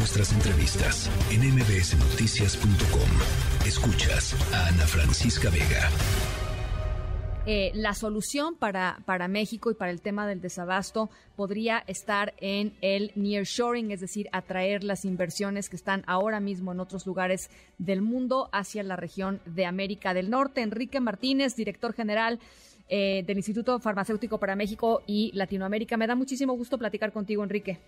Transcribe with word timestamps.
nuestras 0.00 0.32
entrevistas 0.32 1.10
en 1.30 1.42
mbsnoticias.com. 1.42 3.66
Escuchas 3.66 4.34
a 4.54 4.68
Ana 4.68 4.86
Francisca 4.86 5.50
Vega. 5.50 5.90
Eh, 7.44 7.70
la 7.74 7.92
solución 7.92 8.56
para, 8.56 9.02
para 9.04 9.28
México 9.28 9.70
y 9.70 9.74
para 9.74 9.90
el 9.90 10.00
tema 10.00 10.26
del 10.26 10.40
desabasto 10.40 11.10
podría 11.36 11.84
estar 11.86 12.32
en 12.38 12.72
el 12.80 13.12
nearshoring, 13.14 13.90
es 13.90 14.00
decir, 14.00 14.30
atraer 14.32 14.84
las 14.84 15.04
inversiones 15.04 15.68
que 15.68 15.76
están 15.76 16.02
ahora 16.06 16.40
mismo 16.40 16.72
en 16.72 16.80
otros 16.80 17.04
lugares 17.04 17.50
del 17.76 18.00
mundo 18.00 18.48
hacia 18.52 18.82
la 18.82 18.96
región 18.96 19.42
de 19.44 19.66
América 19.66 20.14
del 20.14 20.30
Norte. 20.30 20.62
Enrique 20.62 21.00
Martínez, 21.00 21.56
director 21.56 21.92
general 21.92 22.40
eh, 22.88 23.22
del 23.26 23.36
Instituto 23.36 23.78
Farmacéutico 23.80 24.38
para 24.38 24.56
México 24.56 25.02
y 25.06 25.30
Latinoamérica. 25.34 25.98
Me 25.98 26.06
da 26.06 26.14
muchísimo 26.14 26.54
gusto 26.54 26.78
platicar 26.78 27.12
contigo, 27.12 27.44
Enrique. 27.44 27.78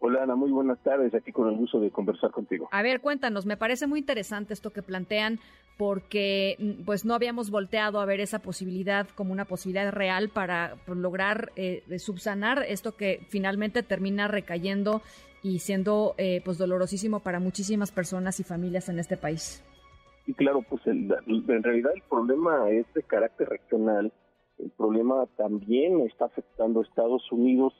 Hola 0.00 0.22
Ana, 0.22 0.36
muy 0.36 0.52
buenas 0.52 0.78
tardes, 0.84 1.12
aquí 1.14 1.32
con 1.32 1.48
el 1.48 1.56
gusto 1.56 1.80
de 1.80 1.90
conversar 1.90 2.30
contigo. 2.30 2.68
A 2.70 2.82
ver, 2.82 3.00
cuéntanos, 3.00 3.46
me 3.46 3.56
parece 3.56 3.88
muy 3.88 3.98
interesante 3.98 4.54
esto 4.54 4.72
que 4.72 4.82
plantean 4.82 5.40
porque 5.76 6.56
mm, 6.58 6.84
pues 6.84 7.04
no 7.04 7.14
habíamos 7.14 7.50
volteado 7.50 8.00
a 8.00 8.04
ver 8.04 8.20
esa 8.20 8.38
posibilidad 8.38 9.08
como 9.16 9.32
una 9.32 9.44
posibilidad 9.44 9.90
real 9.92 10.28
para 10.28 10.76
pues, 10.86 10.98
lograr 10.98 11.50
eh, 11.56 11.82
subsanar 11.98 12.64
esto 12.68 12.96
que 12.96 13.20
finalmente 13.28 13.82
termina 13.82 14.28
recayendo 14.28 15.02
y 15.42 15.58
siendo 15.58 16.14
eh, 16.16 16.42
pues 16.44 16.58
dolorosísimo 16.58 17.20
para 17.20 17.40
muchísimas 17.40 17.90
personas 17.90 18.38
y 18.38 18.44
familias 18.44 18.88
en 18.88 19.00
este 19.00 19.16
país. 19.16 19.64
Y 20.26 20.34
claro, 20.34 20.62
pues 20.62 20.86
en 20.86 21.08
realidad 21.62 21.92
el 21.94 22.02
problema 22.02 22.70
es 22.70 22.86
de 22.94 23.02
carácter 23.02 23.48
regional 23.48 24.12
el 24.58 24.70
problema 24.70 25.26
también 25.36 26.00
está 26.00 26.26
afectando 26.26 26.80
a 26.80 26.82
Estados 26.82 27.30
Unidos 27.30 27.72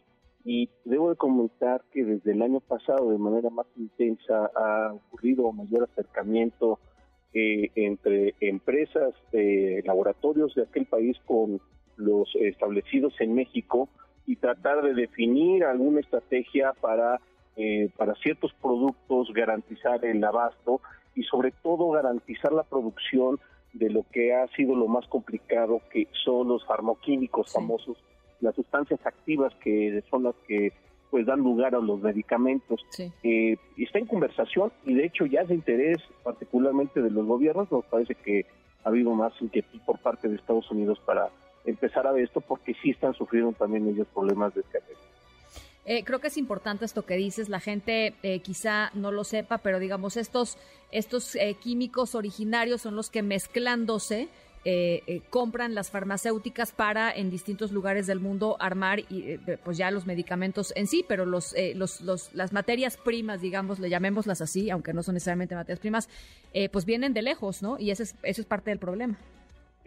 y 0.45 0.71
debo 0.85 1.11
de 1.11 1.17
comentar 1.17 1.83
que 1.93 2.05
desde 2.05 2.33
el 2.33 2.43
año 2.43 2.61
pasado 2.61 3.11
de 3.11 3.19
manera 3.19 3.51
más 3.51 3.67
intensa 3.77 4.51
ha 4.55 4.93
ocurrido 4.93 5.53
mayor 5.53 5.89
acercamiento 5.91 6.79
eh, 7.35 7.71
entre 7.75 8.35
empresas, 8.41 9.15
eh, 9.33 9.83
laboratorios 9.85 10.55
de 10.55 10.63
aquel 10.63 10.87
país 10.87 11.17
con 11.27 11.61
los 11.97 12.35
establecidos 12.37 13.13
en 13.21 13.35
México 13.35 13.89
y 14.27 14.37
tratar 14.37 14.83
de 14.83 14.95
definir 14.95 15.65
alguna 15.65 16.01
estrategia 16.01 16.73
para, 16.81 17.21
eh, 17.57 17.91
para 17.97 18.15
ciertos 18.17 18.53
productos, 18.63 19.33
garantizar 19.35 20.05
el 20.05 20.23
abasto 20.25 20.81
y 21.15 21.23
sobre 21.25 21.51
todo 21.51 21.91
garantizar 21.91 22.53
la 22.53 22.63
producción 22.63 23.39
de 23.73 23.91
lo 23.91 24.05
que 24.11 24.35
ha 24.35 24.47
sido 24.49 24.75
lo 24.75 24.87
más 24.87 25.07
complicado, 25.09 25.83
que 25.93 26.09
son 26.25 26.49
los 26.49 26.65
farmacoquímicos 26.65 27.53
famosos, 27.53 27.99
las 28.41 28.55
sustancias 28.55 29.01
activas 29.05 29.53
que 29.63 30.03
son 30.11 30.25
las 30.25 30.35
que 30.47 30.73
pues 31.11 31.25
dan 31.27 31.41
lugar 31.41 31.75
a 31.75 31.79
los 31.79 32.01
medicamentos. 32.01 32.85
Eh, 33.23 33.57
está 33.77 33.99
en 33.99 34.07
conversación 34.07 34.73
y 34.85 34.95
de 34.95 35.07
hecho 35.07 35.25
ya 35.27 35.41
es 35.41 35.49
de 35.49 35.55
interés 35.55 35.99
particularmente 36.23 37.01
de 37.01 37.11
los 37.11 37.27
gobiernos, 37.27 37.71
nos 37.73 37.85
parece 37.87 38.15
que 38.15 38.47
ha 38.85 38.89
habido 38.89 39.13
más 39.13 39.33
inquietud 39.41 39.81
por 39.87 39.99
parte 40.01 40.29
de 40.29 40.37
Estados 40.37 40.71
Unidos 40.71 41.01
para 41.07 41.31
empezar 41.65 42.07
a 42.07 42.13
ver 42.13 42.25
esto 42.25 42.41
porque 42.41 42.75
sí 42.83 42.91
están 42.91 43.15
sufriendo 43.15 43.53
también 43.53 43.89
ellos 43.89 44.07
problemas 44.15 44.55
de 44.55 44.61
escasez. 44.61 44.97
Eh, 45.91 46.05
creo 46.05 46.19
que 46.19 46.27
es 46.27 46.37
importante 46.37 46.85
esto 46.85 47.07
que 47.07 47.17
dices. 47.17 47.49
La 47.49 47.61
gente 47.61 48.15
eh, 48.23 48.41
quizá 48.41 48.91
no 48.93 49.11
lo 49.11 49.25
sepa, 49.25 49.57
pero 49.57 49.79
digamos, 49.79 50.19
estos, 50.19 50.59
estos 50.93 51.35
eh, 51.35 51.57
químicos 51.59 52.15
originarios 52.15 52.83
son 52.83 52.95
los 52.95 53.09
que 53.09 53.23
mezclándose 53.23 54.29
compran 55.31 55.75
las 55.75 55.91
farmacéuticas 55.91 56.73
para 56.73 57.13
en 57.13 57.31
distintos 57.31 57.73
lugares 57.73 58.07
del 58.07 58.21
mundo 58.21 58.57
armar 58.61 59.01
y, 59.01 59.39
pues 59.65 59.79
ya 59.79 59.91
los 59.91 60.07
medicamentos 60.07 60.73
en 60.77 60.87
sí, 60.87 61.05
pero 61.07 61.27
los, 61.27 61.55
los, 61.75 62.01
los, 62.01 62.35
las 62.35 62.53
materias 62.53 62.97
primas, 62.97 63.41
digamos, 63.41 63.79
le 63.79 63.89
llamémoslas 63.89 64.41
así, 64.41 64.71
aunque 64.71 64.93
no 64.93 65.03
son 65.03 65.15
necesariamente 65.15 65.55
materias 65.55 65.81
primas, 65.81 66.09
pues 66.73 66.85
vienen 66.85 67.15
de 67.15 67.23
lejos, 67.23 67.63
¿no? 67.63 67.79
Y 67.79 67.91
ese 67.91 68.03
es, 68.05 68.17
eso 68.23 68.41
es 68.41 68.47
parte 68.47 68.71
del 68.71 68.79
problema. 68.79 69.17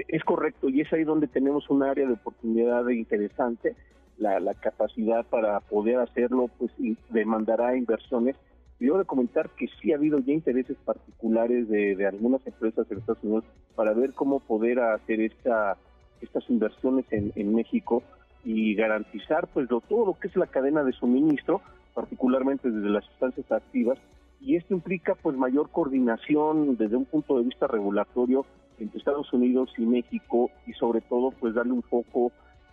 Es 0.07 0.23
correcto, 0.23 0.69
y 0.69 0.81
es 0.81 0.91
ahí 0.93 1.03
donde 1.03 1.27
tenemos 1.27 1.69
un 1.69 1.83
área 1.83 2.07
de 2.07 2.13
oportunidad 2.13 2.87
interesante 2.89 3.75
la, 4.21 4.53
capacidad 4.53 5.25
para 5.25 5.59
poder 5.59 5.99
hacerlo, 5.99 6.49
pues 6.57 6.71
demandará 7.09 7.75
inversiones. 7.75 8.35
Y 8.81 8.85
debo 8.85 8.97
de 8.97 9.05
comentar 9.05 9.51
que 9.51 9.67
sí 9.79 9.91
ha 9.91 9.95
habido 9.95 10.17
ya 10.17 10.33
intereses 10.33 10.75
particulares 10.83 11.69
de, 11.69 12.03
algunas 12.07 12.45
empresas 12.47 12.89
en 12.89 12.97
Estados 12.97 13.23
Unidos 13.23 13.43
para 13.75 13.93
ver 13.93 14.13
cómo 14.13 14.39
poder 14.39 14.79
hacer 14.79 15.21
esta, 15.21 15.77
estas 16.19 16.49
inversiones 16.49 17.05
en, 17.11 17.53
México 17.53 18.01
y 18.43 18.73
garantizar 18.73 19.47
pues 19.53 19.69
todo 19.69 20.07
lo 20.07 20.19
que 20.19 20.29
es 20.29 20.35
la 20.35 20.47
cadena 20.47 20.83
de 20.83 20.93
suministro, 20.93 21.61
particularmente 21.93 22.71
desde 22.71 22.89
las 22.89 23.05
sustancias 23.05 23.51
activas, 23.51 23.99
y 24.41 24.55
esto 24.55 24.73
implica 24.73 25.13
pues 25.13 25.37
mayor 25.37 25.69
coordinación 25.69 26.75
desde 26.75 26.95
un 26.95 27.05
punto 27.05 27.37
de 27.37 27.43
vista 27.43 27.67
regulatorio 27.67 28.47
entre 28.79 28.97
Estados 28.97 29.31
Unidos 29.31 29.71
y 29.77 29.85
México 29.85 30.49
y 30.65 30.73
sobre 30.73 31.01
todo 31.01 31.29
pues 31.39 31.53
darle 31.53 31.73
un 31.73 31.83
foco 31.83 32.31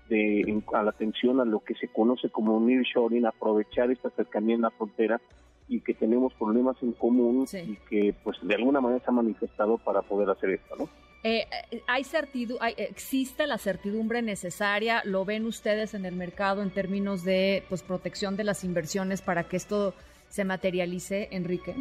de, 0.09 0.63
a 0.73 0.83
la 0.83 0.89
atención 0.89 1.39
a 1.39 1.45
lo 1.45 1.61
que 1.61 1.75
se 1.75 1.89
conoce 1.89 2.31
como 2.31 2.59
nearshoring, 2.61 3.27
aprovechar 3.27 3.91
esta 3.91 4.09
cercanía 4.09 4.55
en 4.55 4.63
la 4.63 4.71
frontera 4.71 5.21
y 5.69 5.81
que 5.81 5.95
tenemos 5.95 6.33
problemas 6.35 6.77
en 6.83 6.93
común 6.93 7.47
y 7.53 7.77
que 7.89 8.15
pues 8.25 8.39
de 8.43 8.55
alguna 8.55 8.81
manera 8.81 9.05
se 9.05 9.11
ha 9.11 9.15
manifestado 9.15 9.79
para 9.79 10.03
poder 10.03 10.31
hacer 10.31 10.51
esto, 10.51 10.77
¿no? 10.77 10.89
Eh, 11.25 11.47
eh 11.71 11.83
hay 11.87 12.05
certidumbre, 12.05 12.75
existe 12.79 13.47
la 13.47 13.59
certidumbre 13.59 14.23
necesaria, 14.23 15.03
lo 15.05 15.25
ven 15.25 15.45
ustedes 15.47 15.95
en 15.95 16.05
el 16.05 16.15
mercado 16.15 16.63
en 16.63 16.71
términos 16.71 17.25
de 17.25 17.65
pues 17.69 17.83
protección 17.83 18.37
de 18.37 18.45
las 18.45 18.65
inversiones 18.65 19.21
para 19.21 19.45
que 19.45 19.57
esto 19.57 19.95
se 20.29 20.45
materialice, 20.45 21.29
Enrique. 21.31 21.75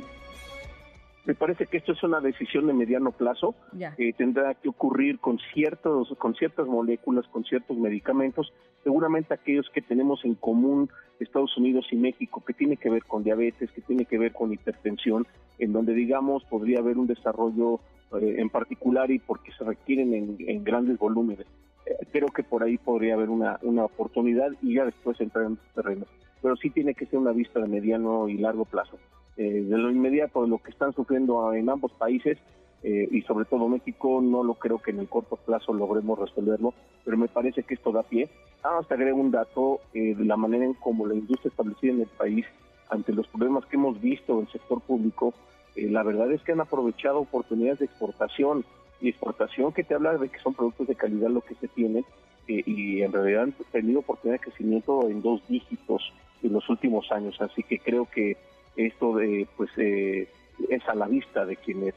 Me 1.27 1.35
parece 1.35 1.65
que 1.65 1.75
esto 1.75 1.91
es 1.91 2.01
una 2.03 2.21
decisión 2.21 2.67
de 2.67 2.73
mediano 2.73 3.11
plazo. 3.11 3.53
que 3.97 4.13
tendrá 4.13 4.53
que 4.53 4.69
ocurrir 4.69 5.19
con 5.19 5.37
ciertos, 5.53 6.15
con 6.17 6.33
ciertas 6.35 6.67
moléculas, 6.67 7.27
con 7.27 7.43
ciertos 7.43 7.77
medicamentos. 7.77 8.53
Seguramente 8.85 9.33
aquellos 9.33 9.69
que 9.73 9.81
tenemos 9.81 10.23
en 10.23 10.35
común 10.35 10.89
Estados 11.19 11.57
Unidos 11.57 11.85
y 11.91 11.97
México, 11.97 12.41
que 12.47 12.53
tiene 12.53 12.77
que 12.77 12.89
ver 12.89 13.03
con 13.03 13.25
diabetes, 13.25 13.69
que 13.71 13.81
tiene 13.81 14.05
que 14.05 14.17
ver 14.17 14.31
con 14.31 14.53
hipertensión, 14.53 15.27
en 15.59 15.73
donde 15.73 15.93
digamos 15.93 16.45
podría 16.45 16.79
haber 16.79 16.97
un 16.97 17.07
desarrollo 17.07 17.81
eh, 18.21 18.35
en 18.37 18.49
particular 18.49 19.11
y 19.11 19.19
porque 19.19 19.51
se 19.51 19.65
requieren 19.65 20.37
en, 20.39 20.63
grandes 20.63 20.97
volúmenes. 20.97 21.45
Eh, 21.85 22.07
creo 22.09 22.27
que 22.27 22.43
por 22.43 22.63
ahí 22.63 22.77
podría 22.77 23.15
haber 23.15 23.29
una, 23.29 23.59
una 23.63 23.83
oportunidad 23.83 24.51
y 24.61 24.75
ya 24.75 24.85
después 24.85 25.19
entrar 25.19 25.43
en 25.43 25.55
los 25.55 25.73
terrenos. 25.75 26.07
Pero 26.41 26.55
sí 26.55 26.69
tiene 26.69 26.93
que 26.93 27.05
ser 27.05 27.19
una 27.19 27.33
vista 27.33 27.59
de 27.59 27.67
mediano 27.67 28.29
y 28.29 28.37
largo 28.37 28.63
plazo. 28.63 28.97
Eh, 29.39 29.61
de 29.61 29.77
lo 29.77 29.91
inmediato 29.91 30.41
de 30.41 30.47
lo 30.47 30.57
que 30.57 30.71
están 30.71 30.93
sufriendo 30.93 31.53
en 31.53 31.69
ambos 31.69 31.91
países 31.91 32.39
eh, 32.81 33.07
y 33.11 33.21
sobre 33.21 33.45
todo 33.45 33.67
México, 33.69 34.19
no 34.19 34.43
lo 34.43 34.55
creo 34.55 34.79
que 34.79 34.89
en 34.89 34.99
el 34.99 35.07
corto 35.07 35.35
plazo 35.35 35.73
logremos 35.73 36.17
resolverlo, 36.17 36.73
pero 37.05 37.17
me 37.17 37.27
parece 37.27 37.61
que 37.61 37.75
esto 37.75 37.91
da 37.91 38.01
pie. 38.01 38.29
Hasta 38.63 38.95
agrego 38.95 39.19
un 39.19 39.29
dato 39.29 39.79
eh, 39.93 40.15
de 40.15 40.25
la 40.25 40.37
manera 40.37 40.65
en 40.65 40.73
cómo 40.73 41.05
la 41.05 41.13
industria 41.13 41.49
establecida 41.49 41.91
en 41.91 42.01
el 42.01 42.07
país, 42.07 42.47
ante 42.89 43.13
los 43.13 43.27
problemas 43.27 43.65
que 43.67 43.75
hemos 43.75 44.01
visto 44.01 44.33
en 44.33 44.47
el 44.47 44.51
sector 44.51 44.81
público, 44.81 45.33
la 45.75 46.01
verdad 46.01 46.31
es 46.31 46.41
que 46.41 46.53
han 46.53 46.61
aprovechado 46.61 47.19
oportunidades 47.19 47.77
de 47.77 47.85
exportación 47.85 48.65
y 48.99 49.09
exportación 49.09 49.71
que 49.71 49.83
te 49.83 49.93
habla 49.93 50.17
de 50.17 50.29
que 50.29 50.39
son 50.39 50.55
productos 50.55 50.87
de 50.87 50.95
calidad 50.95 51.29
lo 51.29 51.41
que 51.41 51.53
se 51.53 51.67
tienen 51.67 52.03
y 52.47 53.03
en 53.03 53.11
realidad 53.11 53.43
han 53.43 53.53
tenido 53.71 53.99
oportunidad 53.99 54.39
de 54.39 54.45
crecimiento 54.45 55.07
en 55.07 55.21
dos 55.21 55.47
dígitos 55.47 56.11
en 56.41 56.53
los 56.53 56.67
últimos 56.67 57.11
años. 57.11 57.39
Así 57.39 57.61
que 57.61 57.77
creo 57.77 58.07
que 58.09 58.37
esto 58.77 59.15
de, 59.15 59.47
pues, 59.57 59.69
eh, 59.77 60.27
es 60.69 60.87
a 60.87 60.95
la 60.95 61.07
vista 61.07 61.45
de 61.45 61.55
quienes 61.57 61.93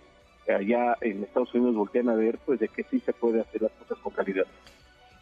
allá 0.48 0.96
en 1.00 1.22
Estados 1.22 1.54
Unidos 1.54 1.76
voltean 1.76 2.08
a 2.08 2.14
ver, 2.14 2.38
pues, 2.44 2.58
de 2.58 2.68
que 2.68 2.82
sí 2.84 2.98
se 3.00 3.12
puede 3.12 3.40
hacer 3.40 3.62
las 3.62 3.72
cosas 3.72 3.98
con 3.98 4.12
calidad. 4.12 4.46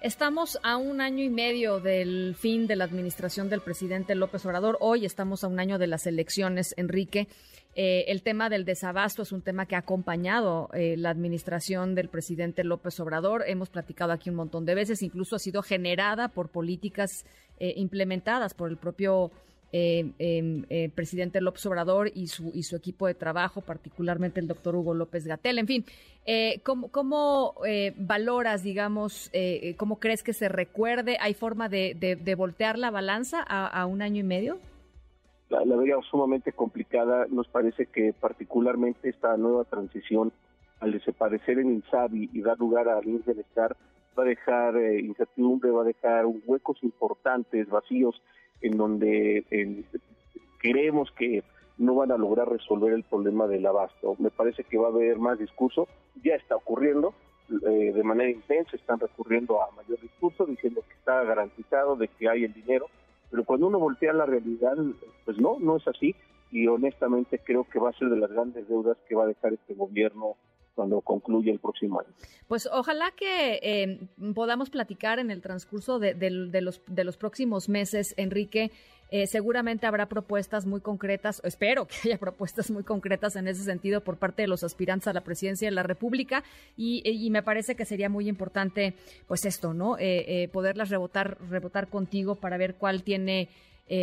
Estamos 0.00 0.60
a 0.62 0.76
un 0.76 1.00
año 1.00 1.24
y 1.24 1.28
medio 1.28 1.80
del 1.80 2.36
fin 2.38 2.68
de 2.68 2.76
la 2.76 2.84
administración 2.84 3.50
del 3.50 3.60
presidente 3.60 4.14
López 4.14 4.46
Obrador. 4.46 4.78
Hoy 4.80 5.04
estamos 5.04 5.42
a 5.42 5.48
un 5.48 5.58
año 5.58 5.76
de 5.76 5.88
las 5.88 6.06
elecciones, 6.06 6.72
Enrique. 6.78 7.26
Eh, 7.74 8.04
el 8.06 8.22
tema 8.22 8.48
del 8.48 8.64
desabasto 8.64 9.22
es 9.22 9.32
un 9.32 9.42
tema 9.42 9.66
que 9.66 9.74
ha 9.74 9.80
acompañado 9.80 10.70
eh, 10.72 10.96
la 10.96 11.10
administración 11.10 11.96
del 11.96 12.08
presidente 12.08 12.62
López 12.62 12.98
Obrador. 13.00 13.42
Hemos 13.48 13.70
platicado 13.70 14.12
aquí 14.12 14.30
un 14.30 14.36
montón 14.36 14.64
de 14.64 14.76
veces, 14.76 15.02
incluso 15.02 15.34
ha 15.34 15.40
sido 15.40 15.62
generada 15.62 16.28
por 16.28 16.48
políticas 16.48 17.26
implementadas 17.60 18.54
por 18.54 18.70
el 18.70 18.76
propio 18.76 19.32
eh, 19.72 20.12
em, 20.18 20.64
eh, 20.70 20.90
presidente 20.94 21.40
López 21.40 21.64
Obrador 21.66 22.10
y 22.14 22.28
su, 22.28 22.50
y 22.54 22.62
su 22.62 22.76
equipo 22.76 23.06
de 23.06 23.14
trabajo, 23.14 23.60
particularmente 23.60 24.40
el 24.40 24.48
doctor 24.48 24.74
Hugo 24.74 24.94
López 24.94 25.26
Gatel. 25.26 25.58
En 25.58 25.66
fin, 25.66 25.84
eh, 26.26 26.60
¿cómo, 26.64 26.88
cómo 26.88 27.54
eh, 27.66 27.92
valoras, 27.96 28.62
digamos, 28.62 29.30
cómo 29.76 29.98
crees 29.98 30.22
que 30.22 30.32
se 30.32 30.48
recuerde? 30.48 31.18
¿Hay 31.20 31.34
forma 31.34 31.68
de, 31.68 31.94
de, 31.94 32.34
voltear 32.34 32.78
la 32.78 32.90
balanza 32.90 33.42
a, 33.42 33.84
un 33.86 34.02
año 34.02 34.20
y 34.20 34.24
medio? 34.24 34.58
La, 35.50 35.64
la 35.64 35.76
vería 35.76 35.96
sumamente 36.10 36.52
complicada. 36.52 37.26
Nos 37.30 37.48
parece 37.48 37.86
que 37.86 38.12
particularmente 38.18 39.08
esta 39.08 39.36
nueva 39.36 39.64
transición 39.64 40.32
al 40.80 40.92
desaparecer 40.92 41.58
en 41.58 41.72
INSABI 41.72 42.30
y 42.32 42.40
dar 42.40 42.58
lugar 42.58 42.88
al 42.88 43.04
bienestar 43.04 43.76
va 44.16 44.22
a 44.22 44.26
dejar 44.26 44.76
incertidumbre, 45.00 45.70
va 45.70 45.82
a 45.82 45.86
dejar 45.86 46.26
huecos 46.26 46.78
importantes, 46.82 47.68
vacíos 47.68 48.20
en 48.60 48.76
donde 48.76 49.44
creemos 50.58 51.10
que 51.12 51.42
no 51.78 51.94
van 51.94 52.10
a 52.10 52.18
lograr 52.18 52.48
resolver 52.48 52.92
el 52.92 53.04
problema 53.04 53.46
del 53.46 53.66
abasto. 53.66 54.16
Me 54.18 54.30
parece 54.30 54.64
que 54.64 54.78
va 54.78 54.88
a 54.88 54.90
haber 54.90 55.18
más 55.18 55.38
discurso, 55.38 55.88
ya 56.22 56.34
está 56.34 56.56
ocurriendo 56.56 57.14
eh, 57.50 57.92
de 57.94 58.02
manera 58.02 58.30
intensa, 58.30 58.76
están 58.76 59.00
recurriendo 59.00 59.62
a 59.62 59.70
mayor 59.70 60.00
discurso 60.00 60.44
diciendo 60.44 60.82
que 60.86 60.94
está 60.94 61.22
garantizado, 61.24 61.96
de 61.96 62.08
que 62.08 62.28
hay 62.28 62.44
el 62.44 62.52
dinero, 62.52 62.86
pero 63.30 63.44
cuando 63.44 63.68
uno 63.68 63.78
voltea 63.78 64.12
la 64.12 64.26
realidad, 64.26 64.76
pues 65.24 65.38
no, 65.38 65.58
no 65.58 65.76
es 65.76 65.86
así 65.86 66.14
y 66.50 66.66
honestamente 66.66 67.38
creo 67.38 67.64
que 67.64 67.78
va 67.78 67.90
a 67.90 67.98
ser 67.98 68.08
de 68.08 68.16
las 68.16 68.30
grandes 68.30 68.68
deudas 68.68 68.96
que 69.08 69.14
va 69.14 69.24
a 69.24 69.28
dejar 69.28 69.52
este 69.52 69.74
gobierno 69.74 70.36
cuando 70.78 71.00
concluya 71.00 71.50
el 71.50 71.58
próximo 71.58 71.98
año. 71.98 72.08
Pues 72.46 72.68
ojalá 72.72 73.10
que 73.16 73.58
eh, 73.64 73.98
podamos 74.32 74.70
platicar 74.70 75.18
en 75.18 75.32
el 75.32 75.42
transcurso 75.42 75.98
de, 75.98 76.14
los, 76.30 76.80
de 76.86 77.02
los 77.02 77.16
próximos 77.16 77.68
meses, 77.68 78.14
Enrique. 78.16 78.70
Eh, 79.10 79.26
seguramente 79.26 79.88
habrá 79.88 80.06
propuestas 80.06 80.66
muy 80.66 80.80
concretas, 80.80 81.40
espero 81.42 81.88
que 81.88 81.96
haya 82.04 82.18
propuestas 82.20 82.70
muy 82.70 82.84
concretas 82.84 83.34
en 83.34 83.48
ese 83.48 83.64
sentido 83.64 84.02
por 84.02 84.18
parte 84.18 84.42
de 84.42 84.48
los 84.48 84.62
aspirantes 84.62 85.08
a 85.08 85.12
la 85.12 85.22
presidencia 85.22 85.66
de 85.66 85.74
la 85.74 85.82
República 85.82 86.44
y, 86.76 87.28
me 87.32 87.42
parece 87.42 87.74
que 87.74 87.84
sería 87.84 88.08
muy 88.08 88.28
importante, 88.28 88.94
pues 89.26 89.44
esto, 89.46 89.74
¿no? 89.74 89.96
Eh, 89.98 90.48
poderlas 90.52 90.90
rebotar, 90.90 91.38
rebotar 91.50 91.88
contigo 91.88 92.36
para 92.36 92.56
ver 92.56 92.76
cuál 92.76 93.02
tiene 93.02 93.48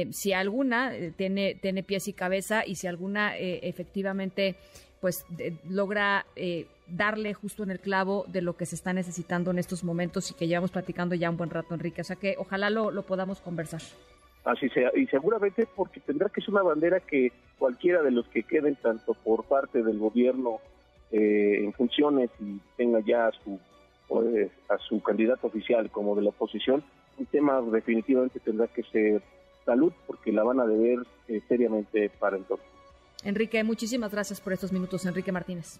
si 0.10 0.34
alguna 0.34 0.92
tiene, 1.16 1.54
tiene 1.54 1.84
pies 1.84 2.08
y 2.08 2.14
cabeza 2.14 2.66
y 2.66 2.74
si 2.74 2.88
alguna 2.88 3.38
efectivamente 3.38 4.56
pues 5.02 5.26
logra 5.70 6.26
eh, 6.36 6.68
darle 6.88 7.34
justo 7.34 7.64
en 7.64 7.72
el 7.72 7.80
clavo 7.80 8.26
de 8.28 8.42
lo 8.42 8.56
que 8.56 8.66
se 8.66 8.76
está 8.76 8.94
necesitando 8.94 9.52
en 9.52 9.60
estos 9.60 9.84
momentos 9.84 10.32
y 10.32 10.34
que 10.34 10.48
llevamos 10.48 10.72
platicando 10.72 11.16
ya 11.16 11.30
un 11.30 11.38
buen 11.38 11.50
rato, 11.50 11.74
Enrique. 11.74 12.02
O 12.02 12.04
sea 12.04 12.16
que 12.16 12.36
ojalá 12.38 12.70
lo, 12.70 13.02
podamos 13.04 13.42
conversar. 13.42 13.82
Así 14.44 14.70
sea, 14.70 14.92
y 14.96 15.08
seguramente 15.08 15.68
porque 15.76 16.00
tendrá 16.00 16.30
que 16.30 16.42
ser 16.42 16.52
una 16.52 16.62
bandera 16.62 17.00
que 17.00 17.32
cualquiera 17.58 18.04
de 18.04 18.12
los 18.12 18.28
que 18.28 18.44
queden, 18.44 18.76
tanto 18.76 19.16
por 19.16 19.46
parte 19.46 19.82
del 19.82 19.98
gobierno 19.98 20.60
eh, 21.12 21.64
en 21.64 21.74
funciones 21.74 22.30
y 22.40 22.60
tenga 22.78 23.00
ya 23.00 23.28
a 23.28 23.32
su, 23.32 23.60
pues, 24.08 24.52
a 24.70 24.78
su 24.78 25.02
candidato 25.02 25.48
oficial 25.48 25.90
como 25.90 26.16
de 26.16 26.22
la 26.22 26.30
oposición, 26.30 26.84
un 27.18 27.26
tema 27.26 27.62
definitivamente 27.62 28.40
tendrá 28.40 28.68
que 28.68 28.84
ser 28.84 29.22
salud, 29.66 29.94
porque 30.06 30.32
la 30.32 30.44
van 30.44 30.60
a 30.60 30.68
deber 30.68 31.00
eh, 31.28 31.42
seriamente 31.48 32.10
para 32.20 32.38
entonces. 32.38 32.68
Enrique, 33.26 33.64
muchísimas 33.64 34.12
gracias 34.12 34.40
por 34.40 34.54
estos 34.54 34.72
minutos, 34.72 35.04
Enrique 35.06 35.32
Martínez. 35.32 35.80